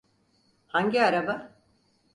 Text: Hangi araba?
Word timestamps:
Hangi 0.67 1.01
araba? 1.03 1.51